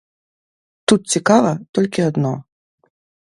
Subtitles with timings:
[0.91, 2.33] Тут цікава толькі адно.